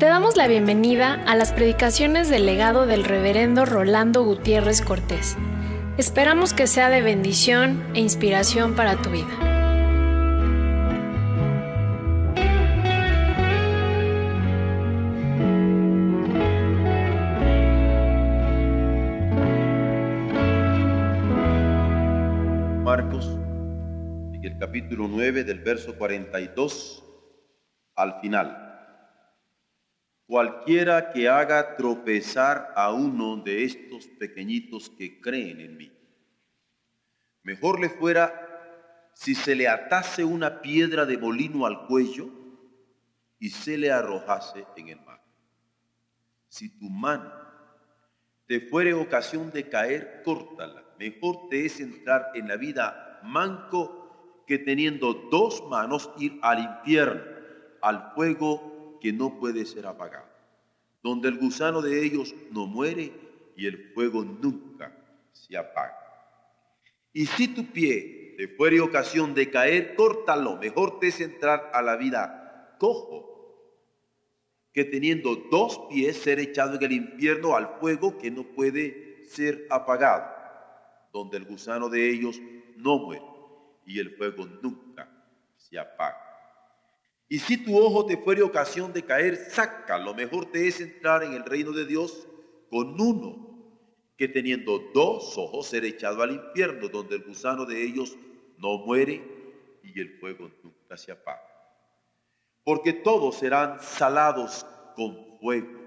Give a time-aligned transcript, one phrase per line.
[0.00, 5.36] Te damos la bienvenida a las predicaciones del legado del reverendo Rolando Gutiérrez Cortés.
[5.98, 9.28] Esperamos que sea de bendición e inspiración para tu vida.
[22.82, 23.36] Marcos,
[24.32, 27.04] en el capítulo 9 del verso 42
[27.96, 28.69] al final.
[30.30, 35.92] Cualquiera que haga tropezar a uno de estos pequeñitos que creen en mí,
[37.42, 42.30] mejor le fuera si se le atase una piedra de molino al cuello
[43.40, 45.20] y se le arrojase en el mar.
[46.46, 47.32] Si tu mano
[48.46, 50.84] te fuere ocasión de caer, córtala.
[50.96, 57.20] Mejor te es entrar en la vida manco que teniendo dos manos ir al infierno,
[57.82, 58.69] al fuego
[59.00, 60.28] que no puede ser apagado,
[61.02, 63.12] donde el gusano de ellos no muere
[63.56, 64.92] y el fuego nunca
[65.32, 65.96] se apaga.
[67.12, 71.82] Y si tu pie te fuere ocasión de caer, córtalo, mejor te es entrar a
[71.82, 73.30] la vida cojo
[74.72, 79.66] que teniendo dos pies ser echado en el infierno al fuego que no puede ser
[79.68, 80.24] apagado,
[81.12, 82.40] donde el gusano de ellos
[82.76, 83.24] no muere
[83.84, 85.08] y el fuego nunca
[85.56, 86.29] se apaga.
[87.32, 89.96] Y si tu ojo te fuere ocasión de caer, saca.
[89.98, 92.26] Lo mejor te es entrar en el reino de Dios
[92.68, 93.70] con uno,
[94.16, 98.18] que teniendo dos ojos ser echado al infierno, donde el gusano de ellos
[98.58, 99.22] no muere
[99.84, 101.40] y el fuego nunca se apaga.
[102.64, 105.78] Porque todos serán salados con fuego,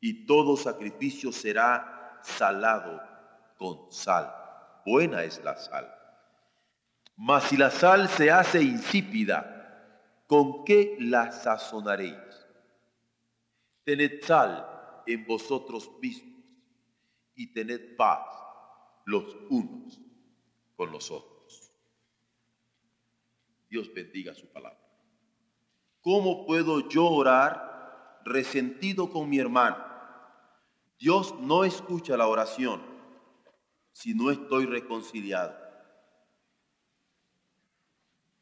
[0.00, 3.00] y todo sacrificio será salado
[3.56, 4.34] con sal.
[4.84, 5.94] Buena es la sal.
[7.14, 9.57] Mas si la sal se hace insípida,
[10.28, 12.46] ¿con qué la sazonaréis?
[13.82, 16.44] Tened sal en vosotros mismos
[17.34, 18.28] y tened paz
[19.06, 19.98] los unos
[20.76, 21.72] con los otros.
[23.70, 24.78] Dios bendiga su palabra.
[26.02, 29.82] ¿Cómo puedo yo orar resentido con mi hermano?
[30.98, 32.82] Dios no escucha la oración
[33.92, 35.67] si no estoy reconciliado.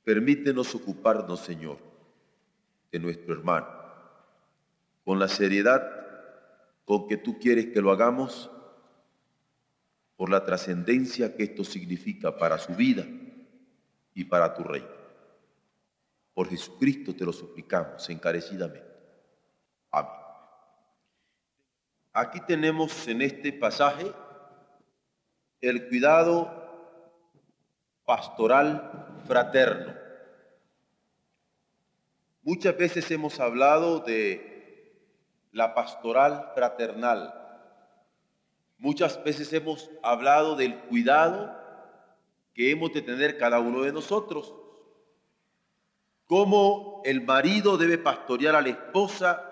[0.07, 1.79] Permítenos ocuparnos, Señor,
[2.93, 3.67] de nuestro hermano,
[5.05, 5.83] con la seriedad
[6.85, 8.49] con que tú quieres que lo hagamos,
[10.15, 13.05] por la trascendencia que esto significa para su vida
[14.15, 14.87] y para tu reino.
[16.35, 18.87] Por Jesucristo te lo suplicamos encarecidamente.
[19.91, 20.13] Amén.
[22.13, 24.13] Aquí tenemos en este pasaje
[25.61, 26.49] el cuidado
[28.05, 29.95] pastoral fraterno.
[32.43, 34.57] Muchas veces hemos hablado de
[35.53, 37.35] la pastoral fraternal.
[38.79, 41.57] Muchas veces hemos hablado del cuidado
[42.55, 44.55] que hemos de tener cada uno de nosotros.
[46.27, 49.43] Cómo el marido debe pastorear a la esposa,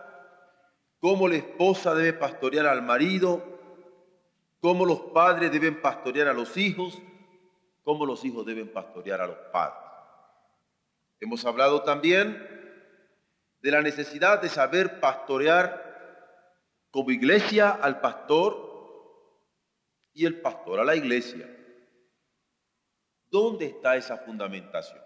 [1.01, 3.43] cómo la esposa debe pastorear al marido,
[4.61, 7.01] cómo los padres deben pastorear a los hijos,
[7.85, 9.79] cómo los hijos deben pastorear a los padres.
[11.21, 12.55] Hemos hablado también
[13.61, 15.85] de la necesidad de saber pastorear
[16.91, 18.73] como iglesia al pastor
[20.13, 21.49] y el pastor a la iglesia.
[23.27, 25.01] ¿Dónde está esa fundamentación?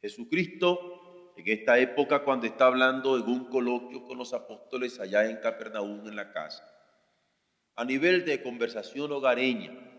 [0.00, 5.38] Jesucristo, en esta época cuando está hablando en un coloquio con los apóstoles allá en
[5.38, 6.62] Capernaum en la casa,
[7.74, 9.93] a nivel de conversación hogareña,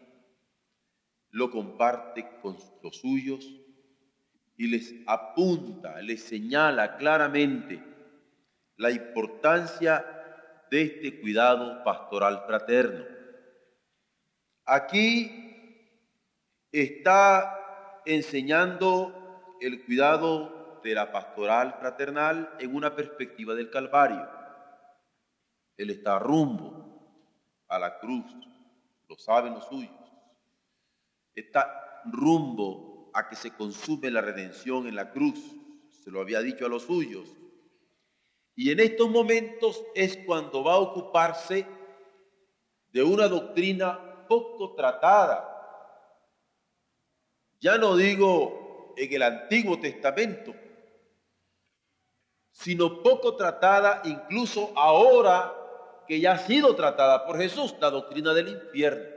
[1.36, 3.46] lo comparte con los suyos
[4.56, 7.84] y les apunta, les señala claramente
[8.78, 10.06] la importancia
[10.72, 13.04] de este cuidado pastoral fraterno.
[14.64, 15.30] Aquí
[16.72, 24.26] está enseñando el cuidado de la pastoral fraternal en una perspectiva del Calvario.
[25.76, 28.24] Él está rumbo a la cruz,
[29.10, 30.05] lo saben los suyos.
[31.36, 35.40] Está rumbo a que se consume la redención en la cruz.
[35.92, 37.30] Se lo había dicho a los suyos.
[38.56, 41.68] Y en estos momentos es cuando va a ocuparse
[42.92, 45.52] de una doctrina poco tratada.
[47.60, 50.56] Ya no digo en el Antiguo Testamento,
[52.52, 55.54] sino poco tratada incluso ahora
[56.08, 59.15] que ya ha sido tratada por Jesús, la doctrina del infierno.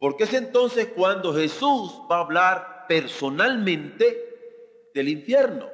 [0.00, 5.68] Porque es entonces cuando Jesús va a hablar personalmente del infierno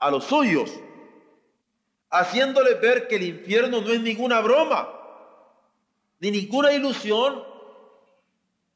[0.00, 0.70] a los suyos.
[2.10, 4.88] haciéndole ver que el infierno no es ninguna broma,
[6.20, 7.42] ni ninguna ilusión,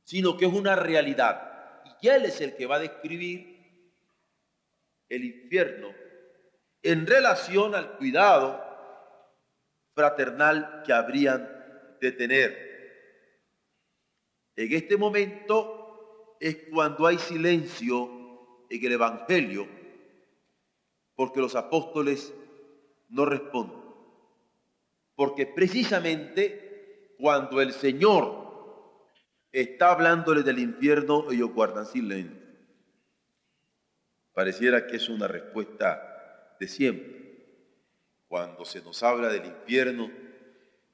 [0.03, 1.83] sino que es una realidad.
[2.01, 3.57] Y Él es el que va a describir
[5.09, 5.89] el infierno
[6.83, 8.65] en relación al cuidado
[9.95, 11.49] fraternal que habrían
[12.01, 12.68] de tener.
[14.59, 18.11] En este momento es cuando hay silencio
[18.69, 19.69] en el Evangelio,
[21.15, 22.35] porque los apóstoles
[23.09, 23.79] no responden.
[25.15, 29.07] Porque precisamente cuando el Señor
[29.53, 32.43] está hablándole del infierno, ellos guardan silencio.
[34.33, 37.47] Pareciera que es una respuesta de siempre.
[38.27, 40.11] Cuando se nos habla del infierno,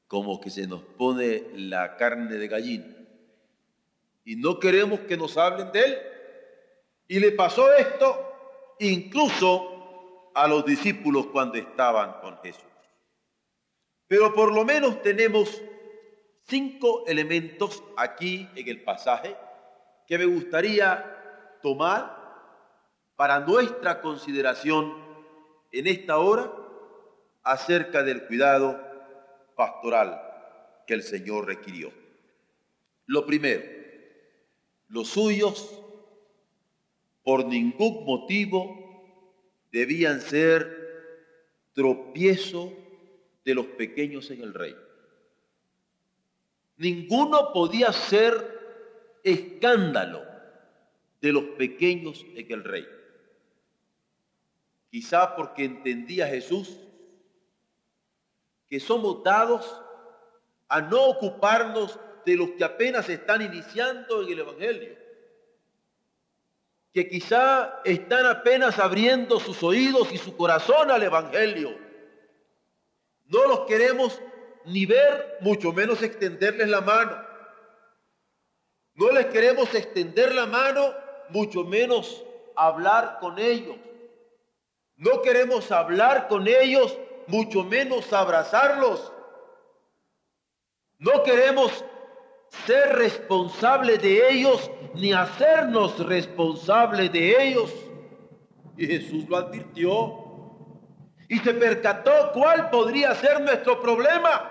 [0.07, 3.04] como que se nos pone la carne de gallina.
[4.25, 5.99] Y no queremos que nos hablen de él.
[7.09, 12.65] Y le pasó esto incluso a los discípulos cuando estaban con Jesús.
[14.07, 15.63] Pero por lo menos tenemos
[16.43, 19.37] cinco elementos aquí en el pasaje
[20.07, 22.25] que me gustaría tomar
[23.17, 24.93] para nuestra consideración
[25.73, 26.51] en esta hora
[27.43, 28.81] acerca del cuidado
[29.57, 30.21] pastoral
[30.87, 31.93] que el Señor requirió.
[33.07, 33.63] Lo primero,
[34.95, 35.83] los suyos
[37.25, 39.03] por ningún motivo
[39.73, 42.73] debían ser tropiezo
[43.45, 44.79] de los pequeños en el reino.
[46.77, 50.23] Ninguno podía ser escándalo
[51.21, 52.97] de los pequeños en el reino.
[54.93, 56.79] Quizá porque entendía Jesús
[58.69, 59.83] que somos dados
[60.69, 64.97] a no ocuparnos de los que apenas están iniciando en el Evangelio,
[66.93, 71.77] que quizá están apenas abriendo sus oídos y su corazón al Evangelio.
[73.27, 74.21] No los queremos
[74.67, 77.17] ni ver, mucho menos extenderles la mano.
[78.95, 80.95] No les queremos extender la mano,
[81.31, 82.25] mucho menos
[82.55, 83.77] hablar con ellos.
[84.97, 86.97] No queremos hablar con ellos,
[87.27, 89.13] mucho menos abrazarlos.
[90.99, 91.85] No queremos
[92.67, 97.73] ser responsables de ellos ni hacernos responsables de ellos.
[98.77, 100.25] Y Jesús lo advirtió
[101.29, 104.51] y se percató cuál podría ser nuestro problema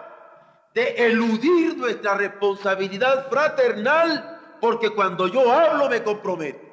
[0.74, 6.66] de eludir nuestra responsabilidad fraternal, porque cuando yo hablo me comprometo.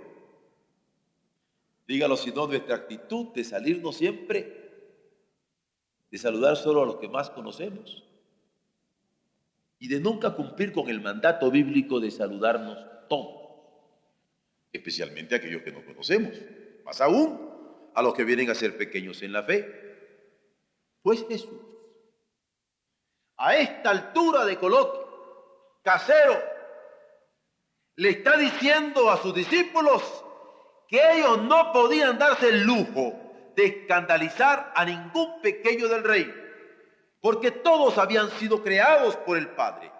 [1.87, 4.61] Dígalo si no, nuestra actitud de salirnos siempre
[6.11, 8.09] de saludar solo a los que más conocemos
[9.81, 12.79] y de nunca cumplir con el mandato bíblico de saludarnos
[13.09, 13.41] todos,
[14.73, 16.35] especialmente a aquellos que no conocemos,
[16.85, 17.50] más aún
[17.94, 19.67] a los que vienen a ser pequeños en la fe.
[21.03, 21.59] Pues Jesús,
[23.38, 25.09] a esta altura de coloquio,
[25.82, 26.38] casero,
[27.97, 30.03] le está diciendo a sus discípulos
[30.88, 33.19] que ellos no podían darse el lujo
[33.56, 36.31] de escandalizar a ningún pequeño del rey,
[37.20, 39.93] porque todos habían sido creados por el Padre.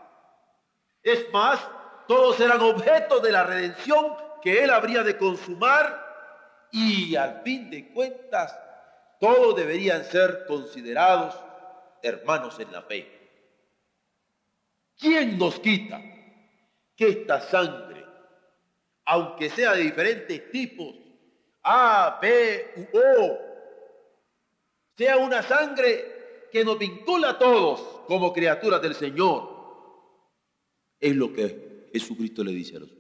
[1.03, 1.61] Es más,
[2.09, 6.09] todos eran objetos de la redención que Él habría de consumar
[6.73, 8.59] y al fin de cuentas
[9.19, 11.39] todos deberían ser considerados
[12.03, 13.21] hermanos en la fe.
[14.99, 16.01] ¿Quién nos quita
[16.97, 18.05] que esta sangre,
[19.05, 20.95] aunque sea de diferentes tipos,
[21.63, 23.39] a, B, U, O,
[24.97, 26.20] sea una sangre
[26.51, 29.61] que nos vincula a todos como criaturas del Señor.
[30.99, 32.91] Es lo que Jesucristo le dice a los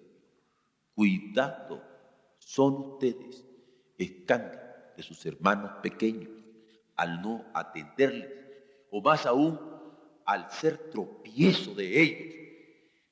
[0.94, 1.82] Cuidado,
[2.38, 3.44] son ustedes
[3.96, 4.60] escándalos
[4.96, 6.30] de sus hermanos pequeños
[6.96, 8.28] al no atenderles,
[8.90, 9.58] o más aún
[10.26, 12.34] al ser tropiezo de ellos.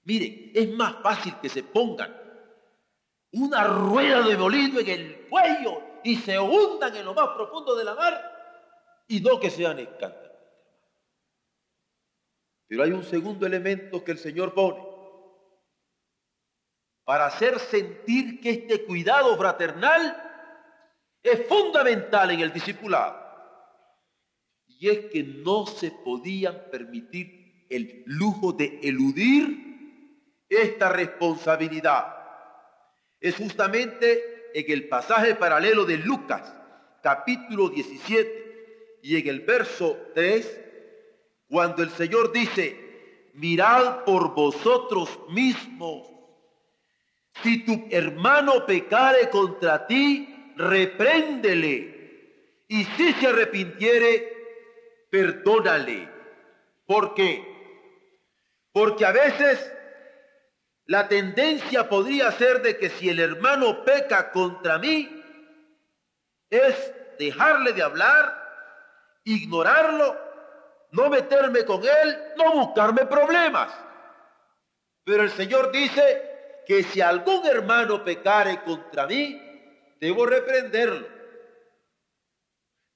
[0.05, 2.15] Miren, es más fácil que se pongan
[3.33, 7.85] una rueda de molino en el cuello y se hundan en lo más profundo de
[7.85, 10.28] la mar y no que sean escándalos.
[12.69, 14.87] Pero hay un segundo elemento que el Señor pone
[17.05, 20.15] para hacer sentir que este cuidado fraternal
[21.23, 23.27] es fundamental en el discipulado.
[24.67, 32.19] Y es que no se podían permitir el lujo de eludir esta responsabilidad
[33.21, 36.55] es justamente en el pasaje paralelo de Lucas,
[37.03, 40.61] capítulo 17, y en el verso 3,
[41.49, 46.07] cuando el Señor dice, mirad por vosotros mismos,
[47.43, 51.99] si tu hermano pecare contra ti, repréndele,
[52.69, 54.37] y si se arrepintiere,
[55.11, 56.09] perdónale.
[56.87, 57.47] ¿Por qué?
[58.73, 59.73] Porque a veces
[60.87, 65.09] la tendencia podría ser de que si el hermano peca contra mí,
[66.51, 68.35] es dejarle de hablar,
[69.25, 70.28] ignorarlo,
[70.93, 73.73] no meterme con él, no buscarme problemas.
[75.05, 79.41] Pero el Señor dice que si algún hermano pecare contra mí,
[80.01, 81.07] debo reprenderlo.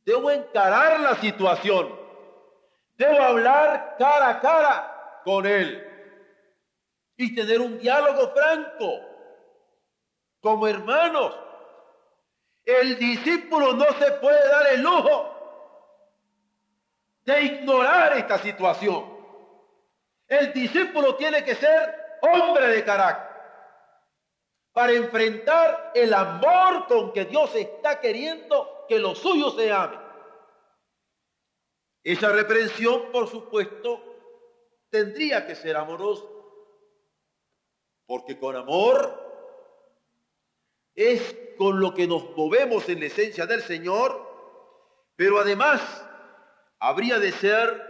[0.05, 1.99] Debo encarar la situación.
[2.97, 5.89] Debo hablar cara a cara con él
[7.17, 9.01] y tener un diálogo franco
[10.41, 11.35] como hermanos.
[12.65, 15.32] El discípulo no se puede dar el lujo
[17.25, 19.13] de ignorar esta situación.
[20.27, 23.33] El discípulo tiene que ser hombre de carácter
[24.73, 30.01] para enfrentar el amor con que Dios está queriendo que los suyos se amen.
[32.03, 34.03] Esa reprensión, por supuesto,
[34.91, 36.25] tendría que ser amorosa,
[38.07, 39.21] porque con amor
[40.95, 44.31] es con lo que nos movemos en la esencia del Señor,
[45.17, 45.81] pero además
[46.83, 47.81] habría de ser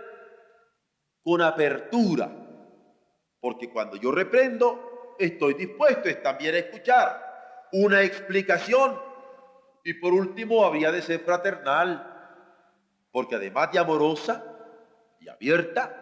[1.25, 2.31] con apertura,
[3.41, 9.01] porque cuando yo reprendo, estoy dispuesto también a escuchar una explicación
[9.83, 12.07] y por último habría de ser fraternal,
[13.11, 14.45] porque además de amorosa
[15.21, 15.99] y abierta,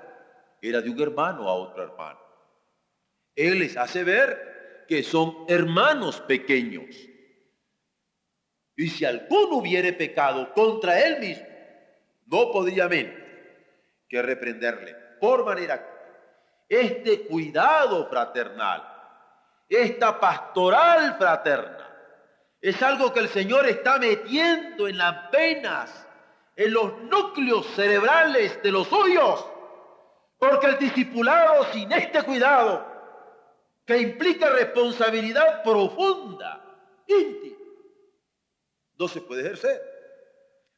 [0.60, 2.18] era de un hermano a otro hermano.
[3.36, 6.96] Él les hace ver que son hermanos pequeños.
[8.76, 11.49] Y si alguno hubiere pecado contra él mismo,
[12.30, 13.14] no podría menos
[14.08, 14.94] que reprenderle.
[15.20, 15.86] Por manera
[16.68, 18.86] este cuidado fraternal,
[19.68, 21.86] esta pastoral fraterna,
[22.60, 26.06] es algo que el Señor está metiendo en las venas,
[26.54, 29.46] en los núcleos cerebrales de los suyos.
[30.38, 32.86] Porque el discipulado sin este cuidado,
[33.84, 36.64] que implica responsabilidad profunda,
[37.06, 37.56] íntima,
[38.98, 39.82] no se puede ejercer.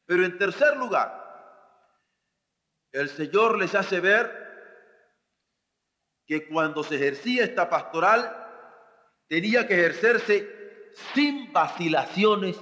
[0.05, 1.22] Pero en tercer lugar,
[2.93, 4.43] el Señor les hace ver
[6.25, 8.39] que cuando se ejercía esta pastoral
[9.27, 12.55] tenía que ejercerse sin vacilaciones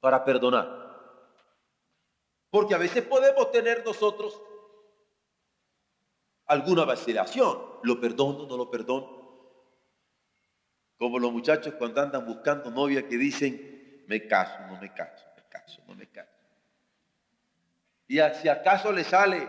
[0.00, 0.80] para perdonar.
[2.50, 4.40] Porque a veces podemos tener nosotros
[6.46, 7.58] alguna vacilación.
[7.82, 9.20] ¿Lo perdono, no lo perdono?
[10.96, 15.29] Como los muchachos cuando andan buscando novia que dicen, me caso, no me caso.
[18.10, 19.48] Y si acaso le sale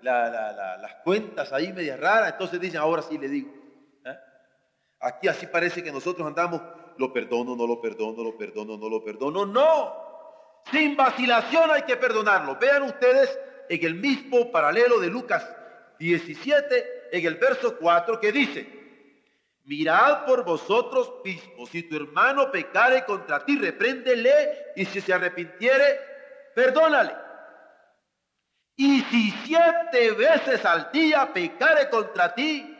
[0.00, 3.52] las cuentas ahí medias raras, entonces dicen, ahora sí le digo.
[4.02, 4.16] ¿eh?
[5.00, 6.62] Aquí así parece que nosotros andamos,
[6.96, 9.44] lo perdono, no lo perdono, lo perdono, no lo perdono.
[9.44, 12.56] No, sin vacilación hay que perdonarlo.
[12.56, 13.38] Vean ustedes
[13.68, 15.46] en el mismo paralelo de Lucas
[15.98, 18.66] 17, en el verso 4, que dice,
[19.64, 26.00] mirad por vosotros mismos, si tu hermano pecare contra ti, repréndele, y si se arrepintiere,
[26.54, 27.27] perdónale.
[28.80, 32.76] Y si siete veces al día pecare contra ti,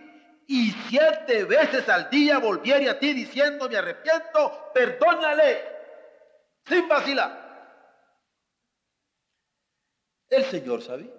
[0.46, 5.60] y siete veces al día volviere a ti diciendo me arrepiento, perdónale,
[6.64, 7.48] sin vacilar.
[10.28, 11.12] El Señor sabía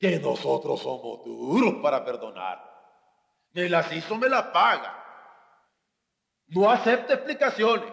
[0.00, 2.60] que nosotros somos duros para perdonar.
[3.52, 5.00] Me las hizo, me las paga.
[6.48, 7.92] No acepta explicaciones.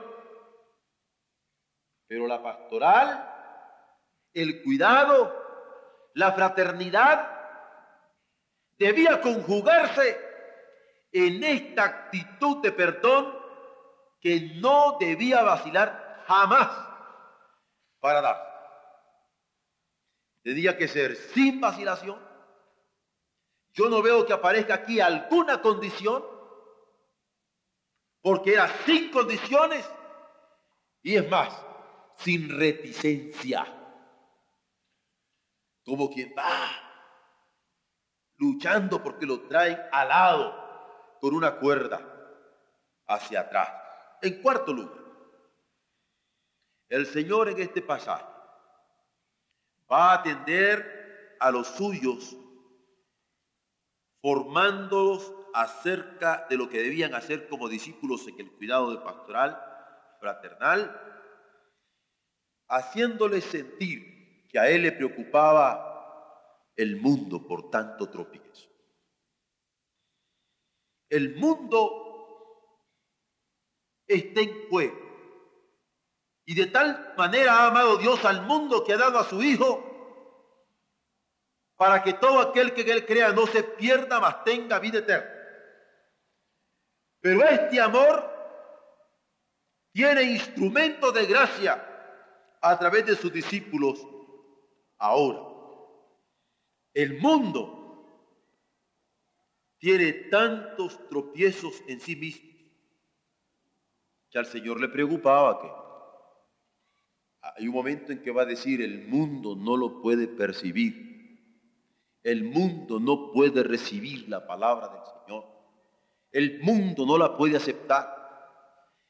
[2.07, 3.31] Pero la pastoral,
[4.33, 5.40] el cuidado,
[6.13, 7.39] la fraternidad
[8.77, 10.19] debía conjugarse
[11.11, 13.37] en esta actitud de perdón
[14.19, 16.69] que no debía vacilar jamás
[17.99, 18.51] para dar.
[20.43, 22.19] Tenía que ser sin vacilación.
[23.73, 26.23] Yo no veo que aparezca aquí alguna condición,
[28.21, 29.89] porque era sin condiciones
[31.03, 31.53] y es más,
[32.17, 33.80] sin reticencia
[35.85, 36.69] como quien va
[38.37, 41.99] luchando porque lo traen alado con una cuerda
[43.07, 43.71] hacia atrás.
[44.21, 44.97] En cuarto lugar,
[46.89, 48.25] el Señor en este pasaje
[49.91, 52.35] va a atender a los suyos
[54.21, 59.59] formándolos acerca de lo que debían hacer como discípulos en el cuidado de pastoral
[60.19, 60.99] fraternal,
[62.67, 64.20] haciéndoles sentir
[64.51, 65.87] que a él le preocupaba
[66.75, 68.69] el mundo por tanto tropiezo.
[71.09, 72.77] El mundo
[74.07, 74.99] está en juego.
[76.45, 79.87] Y de tal manera ha amado Dios al mundo que ha dado a su Hijo
[81.77, 85.31] para que todo aquel que él crea no se pierda, mas tenga vida eterna.
[87.21, 88.29] Pero este amor
[89.93, 91.87] tiene instrumento de gracia
[92.61, 94.05] a través de sus discípulos
[95.01, 95.41] ahora.
[96.93, 97.77] El mundo
[99.77, 102.49] tiene tantos tropiezos en sí mismo
[104.29, 105.67] que al Señor le preocupaba que
[107.41, 111.11] hay un momento en que va a decir el mundo no lo puede percibir
[112.23, 115.45] el mundo no puede recibir la palabra del Señor.
[116.31, 118.17] El mundo no la puede aceptar.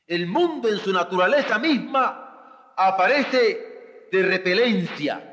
[0.08, 5.31] El mundo en su naturaleza misma aparece de repelencia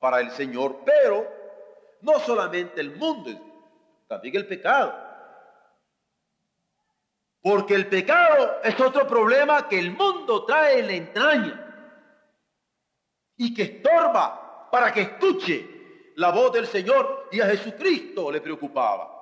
[0.00, 1.30] para el Señor, pero
[2.00, 3.30] no solamente el mundo,
[4.08, 4.92] también el pecado.
[7.42, 11.66] Porque el pecado es otro problema que el mundo trae en la entraña
[13.36, 19.16] y que estorba para que escuche la voz del Señor y a Jesucristo le preocupaba.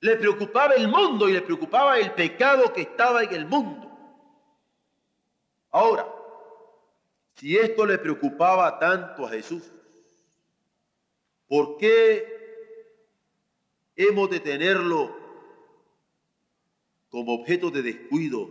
[0.00, 3.88] Le preocupaba el mundo y le preocupaba el pecado que estaba en el mundo.
[5.70, 6.06] Ahora,
[7.38, 9.62] si esto le preocupaba tanto a Jesús,
[11.46, 12.26] ¿por qué
[13.94, 15.16] hemos de tenerlo
[17.08, 18.50] como objeto de descuido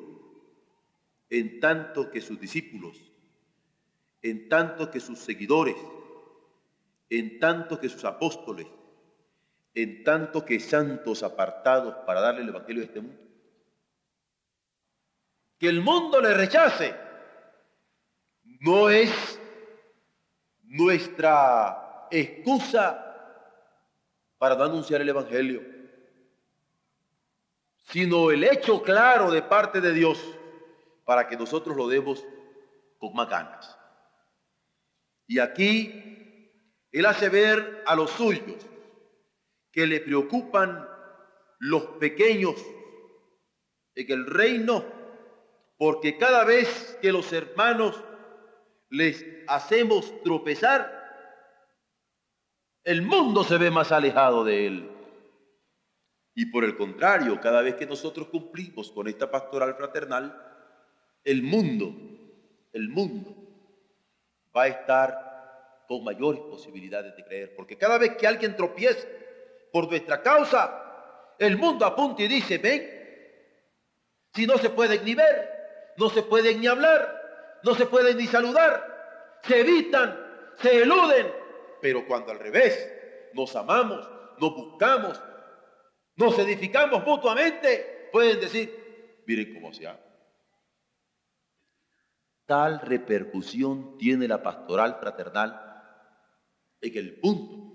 [1.29, 2.97] en tanto que sus discípulos,
[4.21, 5.75] en tanto que sus seguidores,
[7.09, 8.67] en tanto que sus apóstoles,
[9.73, 13.21] en tanto que santos apartados para darle el Evangelio de este mundo.
[15.59, 17.06] Que el mundo le rechace
[18.59, 19.39] no es
[20.63, 23.03] nuestra excusa
[24.37, 25.61] para no anunciar el Evangelio,
[27.83, 30.19] sino el hecho claro de parte de Dios
[31.05, 32.23] para que nosotros lo demos
[32.97, 33.77] con más ganas.
[35.25, 36.51] Y aquí
[36.91, 38.65] él hace ver a los suyos
[39.71, 40.87] que le preocupan
[41.59, 42.55] los pequeños
[43.95, 44.85] en el reino,
[45.77, 48.03] porque cada vez que los hermanos
[48.89, 50.97] les hacemos tropezar,
[52.83, 54.91] el mundo se ve más alejado de él.
[56.33, 60.39] Y por el contrario, cada vez que nosotros cumplimos con esta pastoral fraternal,
[61.23, 61.93] el mundo,
[62.71, 63.35] el mundo
[64.55, 67.55] va a estar con mayores posibilidades de creer.
[67.55, 69.07] Porque cada vez que alguien tropiece
[69.71, 72.87] por nuestra causa, el mundo apunta y dice, ven,
[74.33, 75.49] si no se pueden ni ver,
[75.97, 77.16] no se pueden ni hablar,
[77.63, 80.17] no se pueden ni saludar, se evitan,
[80.57, 81.31] se eluden.
[81.81, 82.91] Pero cuando al revés,
[83.33, 85.21] nos amamos, nos buscamos,
[86.15, 89.99] nos edificamos mutuamente, pueden decir, miren cómo se ama.
[92.45, 95.67] Tal repercusión tiene la pastoral fraternal
[96.81, 97.67] en el punto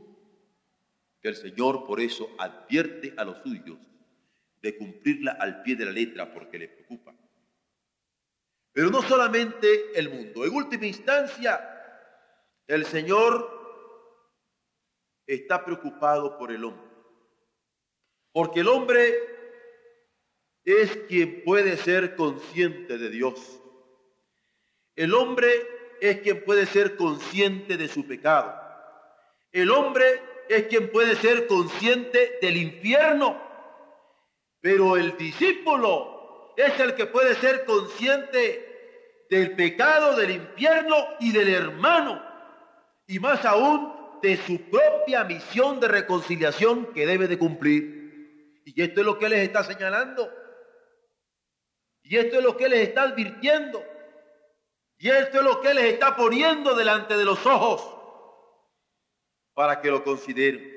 [1.20, 3.78] que el Señor por eso advierte a los suyos
[4.60, 7.14] de cumplirla al pie de la letra porque le preocupa.
[8.72, 11.68] Pero no solamente el mundo, en última instancia,
[12.66, 13.60] el Señor
[15.26, 16.90] está preocupado por el hombre.
[18.32, 19.14] Porque el hombre
[20.64, 23.60] es quien puede ser consciente de Dios.
[24.96, 25.50] El hombre
[26.00, 28.58] es quien puede ser consciente de su pecado.
[29.50, 33.40] El hombre es quien puede ser consciente del infierno,
[34.60, 36.11] pero el discípulo
[36.56, 42.22] es el que puede ser consciente del pecado, del infierno y del hermano,
[43.06, 48.62] y más aún de su propia misión de reconciliación que debe de cumplir.
[48.64, 50.30] Y esto es lo que les está señalando.
[52.02, 53.84] Y esto es lo que les está advirtiendo.
[54.98, 57.82] Y esto es lo que les está poniendo delante de los ojos
[59.54, 60.70] para que lo considere.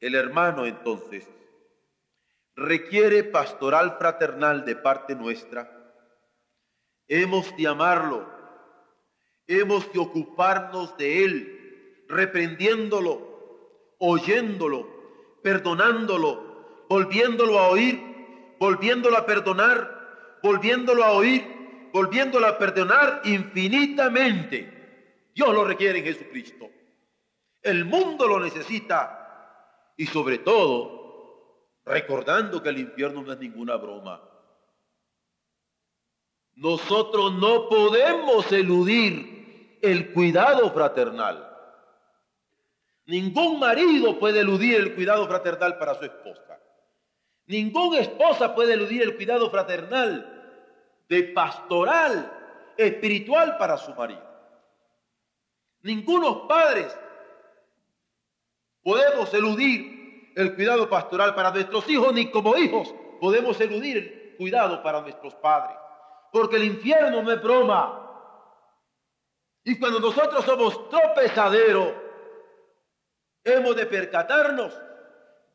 [0.00, 1.26] El hermano entonces
[2.58, 5.70] requiere pastoral fraternal de parte nuestra.
[7.06, 8.28] Hemos de amarlo,
[9.46, 14.86] hemos de ocuparnos de él, reprendiéndolo, oyéndolo,
[15.42, 18.00] perdonándolo, volviéndolo a oír,
[18.58, 21.46] volviéndolo a perdonar, volviéndolo a oír,
[21.92, 24.78] volviéndolo a perdonar infinitamente
[25.38, 26.68] Dios lo requiere en Jesucristo.
[27.62, 29.94] El mundo lo necesita.
[29.96, 30.97] Y sobre todo,
[31.88, 34.22] recordando que el infierno no es ninguna broma.
[36.54, 41.44] Nosotros no podemos eludir el cuidado fraternal.
[43.06, 46.60] Ningún marido puede eludir el cuidado fraternal para su esposa.
[47.46, 50.34] Ninguna esposa puede eludir el cuidado fraternal
[51.08, 52.30] de pastoral
[52.76, 54.22] espiritual para su marido.
[55.82, 56.94] Ningunos padres
[58.82, 59.97] podemos eludir
[60.38, 65.34] el cuidado pastoral para nuestros hijos, ni como hijos podemos eludir el cuidado para nuestros
[65.34, 65.76] padres.
[66.30, 68.04] Porque el infierno no es broma.
[69.64, 71.92] Y cuando nosotros somos tropezadero,
[73.42, 74.80] hemos de percatarnos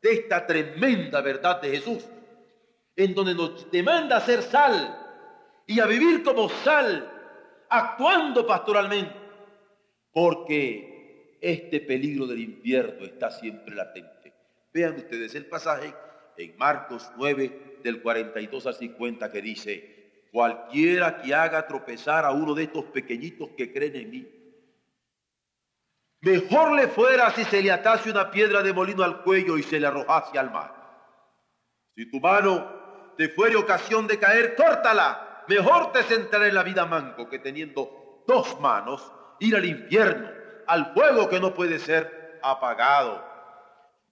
[0.02, 2.04] de esta tremenda verdad de Jesús,
[2.94, 4.98] en donde nos demanda ser sal
[5.66, 7.10] y a vivir como sal,
[7.70, 9.14] actuando pastoralmente,
[10.12, 14.13] porque este peligro del infierno está siempre latente.
[14.74, 15.94] Vean ustedes el pasaje
[16.36, 22.54] en Marcos 9 del 42 al 50 que dice, cualquiera que haga tropezar a uno
[22.54, 24.28] de estos pequeñitos que creen en mí,
[26.22, 29.78] mejor le fuera si se le atase una piedra de molino al cuello y se
[29.78, 30.74] le arrojase al mar.
[31.94, 35.44] Si tu mano te fuere ocasión de caer, córtala.
[35.46, 40.28] Mejor te sentará en la vida manco que teniendo dos manos ir al infierno,
[40.66, 43.33] al fuego que no puede ser apagado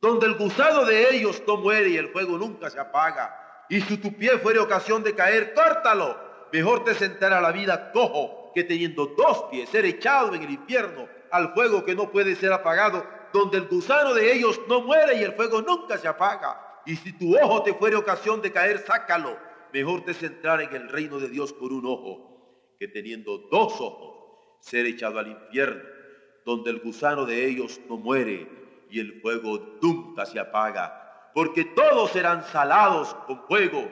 [0.02, 3.64] donde el gusano de ellos no muere y el fuego nunca se apaga.
[3.68, 6.18] Y si tu pie fuere ocasión de caer, córtalo.
[6.52, 11.08] Mejor te sentará la vida cojo que teniendo dos pies ser echado en el infierno
[11.30, 15.22] al fuego que no puede ser apagado, donde el gusano de ellos no muere y
[15.22, 16.82] el fuego nunca se apaga.
[16.84, 19.38] Y si tu ojo te fuere ocasión de caer, sácalo.
[19.72, 24.16] Mejor te centrar en el reino de Dios por un ojo, que teniendo dos ojos
[24.60, 25.82] ser echado al infierno,
[26.44, 28.61] donde el gusano de ellos no muere
[28.92, 33.90] y el fuego nunca se apaga, porque todos serán salados con fuego.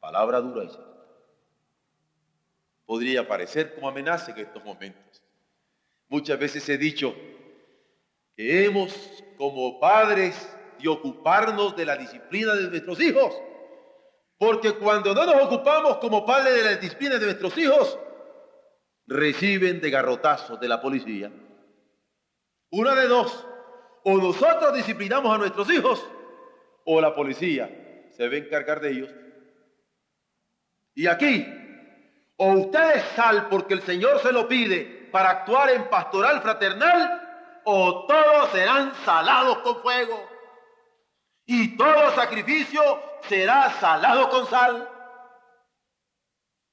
[0.00, 0.80] Palabra dura esa.
[2.86, 5.22] Podría parecer como amenaza en estos momentos.
[6.08, 7.14] Muchas veces he dicho
[8.34, 13.34] que hemos como padres de ocuparnos de la disciplina de nuestros hijos,
[14.38, 17.98] porque cuando no nos ocupamos como padres de la disciplina de nuestros hijos,
[19.06, 21.30] reciben de garrotazos de la policía
[22.70, 23.46] una de dos.
[24.04, 26.06] O nosotros disciplinamos a nuestros hijos
[26.84, 29.14] o la policía se a encargar de ellos.
[30.94, 31.46] Y aquí,
[32.36, 38.06] o ustedes sal porque el Señor se lo pide para actuar en pastoral fraternal, o
[38.06, 40.28] todos serán salados con fuego.
[41.44, 42.82] Y todo sacrificio
[43.22, 44.88] será salado con sal.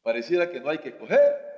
[0.03, 1.53] Pareciera que no hay que escoger.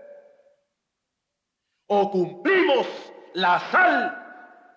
[1.87, 2.87] O cumplimos
[3.33, 4.24] la sal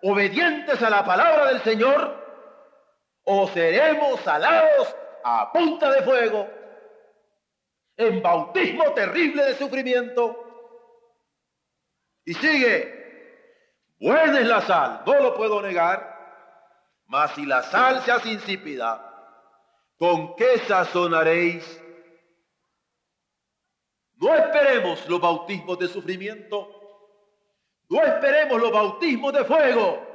[0.03, 2.27] obedientes a la palabra del Señor,
[3.25, 6.49] o seremos salados a punta de fuego,
[7.97, 10.45] en bautismo terrible de sufrimiento.
[12.25, 16.17] Y sigue, buena es la sal, no lo puedo negar,
[17.07, 19.05] mas si la sal se hace insípida,
[19.99, 21.83] ¿con qué sazonaréis?
[24.17, 26.78] No esperemos los bautismos de sufrimiento
[27.89, 30.07] no esperemos los bautismos de fuego.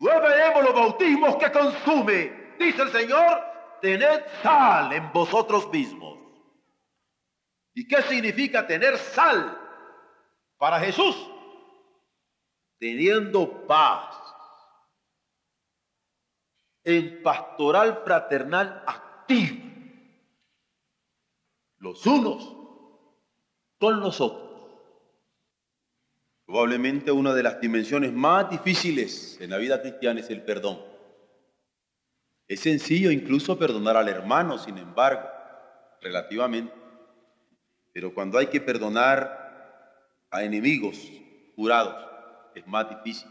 [0.00, 2.54] No esperemos los bautismos que consume.
[2.58, 3.42] Dice el Señor,
[3.80, 6.18] tened sal en vosotros mismos.
[7.74, 9.58] ¿Y qué significa tener sal
[10.56, 11.16] para Jesús?
[12.78, 14.16] Teniendo paz
[16.82, 19.70] en pastoral fraternal activo.
[21.76, 22.56] Los unos
[23.78, 24.49] con los otros.
[26.50, 30.80] Probablemente una de las dimensiones más difíciles en la vida cristiana es el perdón.
[32.48, 35.22] Es sencillo incluso perdonar al hermano, sin embargo,
[36.02, 36.74] relativamente.
[37.92, 40.98] Pero cuando hay que perdonar a enemigos
[41.54, 41.94] jurados,
[42.56, 43.30] es más difícil.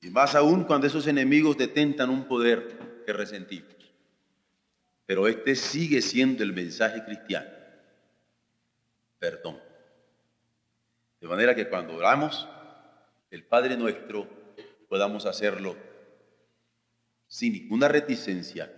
[0.00, 3.74] Y más aún cuando esos enemigos detentan un poder que resentimos.
[5.06, 7.50] Pero este sigue siendo el mensaje cristiano.
[9.18, 9.66] Perdón.
[11.26, 12.46] De manera que cuando oramos
[13.32, 14.28] el Padre nuestro
[14.88, 15.74] podamos hacerlo
[17.26, 18.72] sin ninguna reticencia.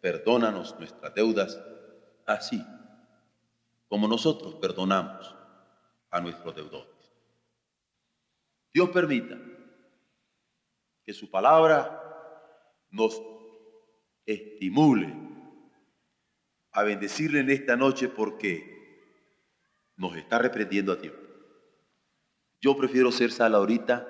[0.00, 1.60] Perdónanos nuestras deudas,
[2.24, 2.64] así
[3.88, 5.34] como nosotros perdonamos
[6.12, 7.12] a nuestros deudores.
[8.72, 9.36] Dios permita
[11.04, 12.00] que su palabra
[12.90, 13.20] nos
[14.24, 15.12] estimule
[16.70, 19.10] a bendecirle en esta noche porque
[19.96, 21.27] nos está reprendiendo a tiempo.
[22.60, 24.06] Yo prefiero ser sal ahorita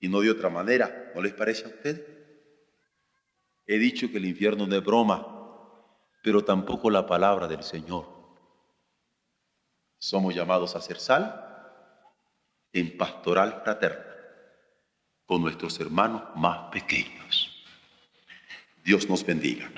[0.00, 1.12] y no de otra manera.
[1.14, 2.02] ¿No les parece a ustedes?
[3.66, 5.26] He dicho que el infierno no es broma,
[6.22, 8.06] pero tampoco la palabra del Señor.
[9.98, 11.40] Somos llamados a ser sal
[12.72, 14.04] en pastoral fraterna
[15.24, 17.64] con nuestros hermanos más pequeños.
[18.84, 19.70] Dios nos bendiga.